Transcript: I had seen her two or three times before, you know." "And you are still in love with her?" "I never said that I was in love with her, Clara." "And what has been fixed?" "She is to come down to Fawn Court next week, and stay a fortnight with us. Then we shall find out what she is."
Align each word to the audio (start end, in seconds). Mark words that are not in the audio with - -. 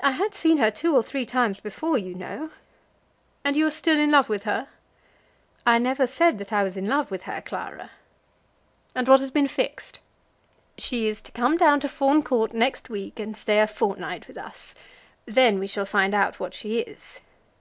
I 0.00 0.10
had 0.10 0.34
seen 0.34 0.58
her 0.58 0.72
two 0.72 0.96
or 0.96 1.04
three 1.04 1.24
times 1.24 1.60
before, 1.60 1.96
you 1.98 2.12
know." 2.12 2.50
"And 3.44 3.54
you 3.54 3.64
are 3.68 3.70
still 3.70 3.96
in 3.96 4.10
love 4.10 4.28
with 4.28 4.42
her?" 4.42 4.66
"I 5.64 5.78
never 5.78 6.04
said 6.04 6.38
that 6.38 6.52
I 6.52 6.64
was 6.64 6.76
in 6.76 6.88
love 6.88 7.12
with 7.12 7.22
her, 7.30 7.40
Clara." 7.42 7.92
"And 8.96 9.06
what 9.06 9.20
has 9.20 9.30
been 9.30 9.46
fixed?" 9.46 10.00
"She 10.78 11.06
is 11.06 11.20
to 11.20 11.30
come 11.30 11.56
down 11.56 11.78
to 11.78 11.88
Fawn 11.88 12.24
Court 12.24 12.52
next 12.54 12.90
week, 12.90 13.20
and 13.20 13.36
stay 13.36 13.60
a 13.60 13.68
fortnight 13.68 14.26
with 14.26 14.36
us. 14.36 14.74
Then 15.26 15.60
we 15.60 15.68
shall 15.68 15.86
find 15.86 16.12
out 16.12 16.40
what 16.40 16.54
she 16.54 16.80
is." 16.80 17.20